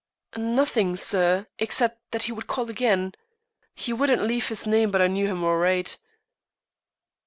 "Nothing, 0.35 0.95
sir; 0.95 1.45
except 1.59 2.09
that 2.09 2.23
he 2.23 2.31
would 2.31 2.47
call 2.47 2.71
again. 2.71 3.13
He 3.75 3.93
wouldn't 3.93 4.23
leave 4.23 4.47
his 4.47 4.65
name, 4.65 4.89
but 4.89 4.99
I 4.99 5.05
know'd 5.07 5.29
him 5.29 5.43
all 5.43 5.57
right." 5.57 5.95